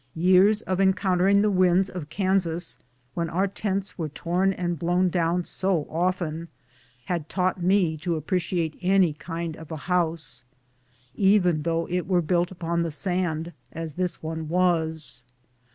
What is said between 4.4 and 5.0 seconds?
and